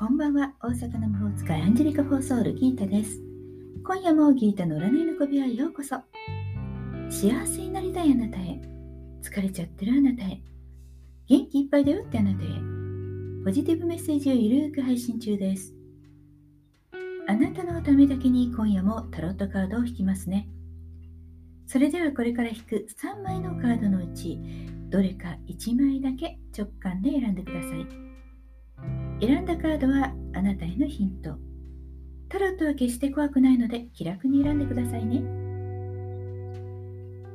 [0.00, 0.54] こんばんは。
[0.62, 3.20] 大阪の魔法使いアンジェリカ・フォーソールギータです。
[3.84, 5.96] 今夜もギータの占いの小部屋へようこそ。
[7.10, 8.62] 幸せになりたいあなたへ。
[9.22, 10.42] 疲れちゃってるあなたへ。
[11.28, 12.46] 元気いっぱいだよってあなたへ。
[13.44, 15.74] ポジティブメッセージをゆるく配信中です。
[17.28, 20.48] あなたのためだけに今夜もタロットカードを引きますね。
[21.66, 24.40] それではこれから引く3枚のカードのうち
[24.88, 28.09] どれか1枚だけ直感で選んでください。
[29.20, 31.36] 選んだカードはあなたへのヒント。
[32.30, 35.22] タロットは決して怖くないので気楽に選んでくださいね。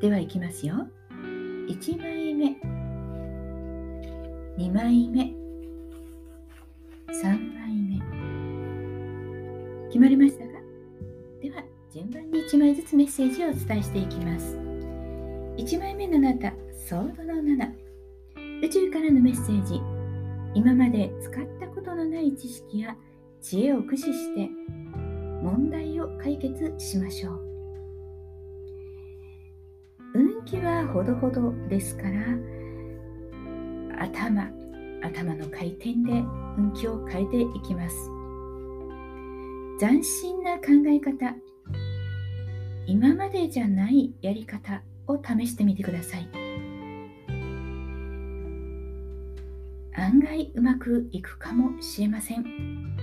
[0.00, 0.86] ではいきますよ。
[1.68, 2.56] 1枚目、
[4.58, 5.32] 2枚目、
[7.12, 7.98] 3枚目。
[9.88, 10.50] 決まりましたか？
[11.40, 14.58] では順番に1枚ずつメッセージをお伝えしていきます。
[15.56, 16.52] 1枚目のあなた、
[16.88, 17.72] ソードの7。
[18.64, 19.80] 宇宙からのメッセージ。
[20.52, 21.44] 今まで使っ
[21.90, 22.96] とのない知識や
[23.40, 24.48] 知恵を駆使して
[25.42, 27.40] 問題を解決しましょう
[30.14, 32.10] 運気はほどほどですから
[34.04, 34.48] 頭
[35.02, 36.22] 頭の回転で
[36.56, 37.96] 運気を変えていきます
[39.80, 41.34] 斬新な考え方
[42.86, 46.39] 今までじゃないやり方を試してみてください。
[50.00, 52.96] 案外うまくいくかもしれません。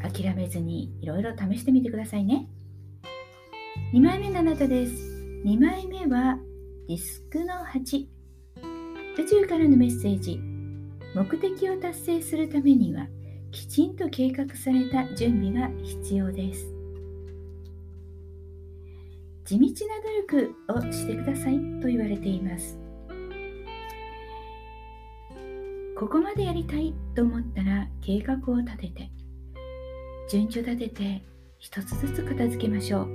[0.00, 2.48] 諦めずにいろいろ試してみてくださいね。
[3.92, 4.92] 2枚目のあなたです。
[5.44, 6.38] 2枚目は
[6.86, 8.06] ディスクの8
[9.18, 10.40] 宇宙からのメッセージ。
[11.14, 13.08] 目的を達成するためには
[13.50, 16.72] きちんと計画された準備が必要です。
[19.44, 22.78] 地道な努力をしてくださいと言われています。
[25.98, 29.10] ここまでやりたいと思ったら計画を立てて
[30.30, 31.22] 順序立てて
[31.58, 33.08] 一つずつ片付けましょう。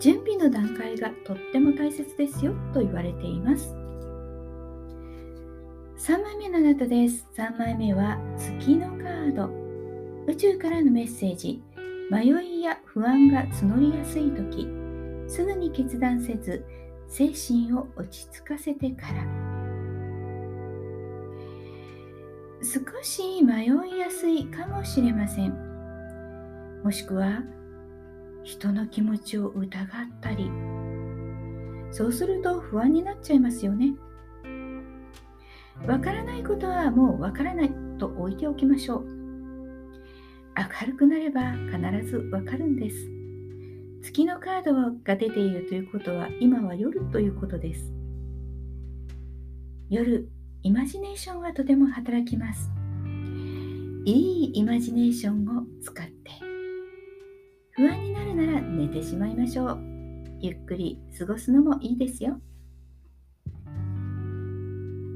[0.00, 3.76] 準備の段階がとっても大切ですよと言われています。
[5.98, 7.28] 3枚目のあなたです。
[7.36, 9.48] 3枚目は月のカード。
[10.26, 11.62] 宇宙からのメッセージ。
[12.10, 14.66] 迷いや不安が募りやすい時。
[15.28, 16.64] すぐに決断せず
[17.06, 19.41] 精神を落ち着かせてから。
[22.62, 26.80] 少し迷いやすいかもしれません。
[26.84, 27.42] もしくは
[28.44, 29.86] 人の気持ちを疑っ
[30.20, 30.48] たり。
[31.90, 33.94] そうすると不安になっちゃいますよね。
[35.88, 39.06] わからないことはもうわからないと置いておきましょう。
[40.56, 42.96] 明るくなれば必ずわかるんです。
[44.02, 47.92] 月のカードが出ているということは今は夜ということです。
[49.90, 50.28] 夜
[50.64, 52.70] イマジネーションはとても働きます。
[54.04, 56.12] いいイマジネーションを使って
[57.72, 59.80] 不安になるなら寝てしまいましょう。
[60.40, 62.40] ゆっくり過ごすのもいいですよ。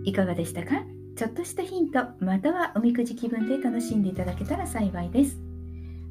[0.03, 0.83] いかがでしたか？
[1.15, 5.41] ちょっとしたヒント、またはおみくじ気分で楽しんでいただけたら幸いです。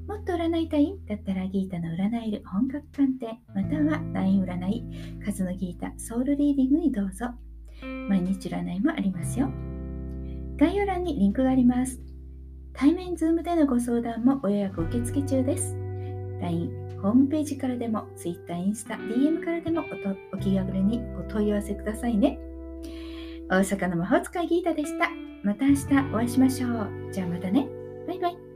[0.07, 4.83] もっと占いたいだったらギータの占える本格鑑定、または LINE 占い、
[5.25, 7.27] 数のギータソウルリーディングにどうぞ。
[8.09, 9.49] 毎日占いもありますよ。
[10.57, 11.99] 概要欄にリンクがあります。
[12.73, 15.75] 対面ズームでのご相談もご予約受付中です。
[16.41, 16.69] LINE、
[17.01, 19.83] ホームページからでも Twitter、インスタ、DM からでも
[20.33, 22.39] お気軽にお問い合わせくださいね。
[23.49, 25.09] 大阪の魔法使いギータでした。
[25.43, 26.89] また明日お会いしましょう。
[27.11, 27.67] じゃあまたね。
[28.07, 28.54] バイバイ。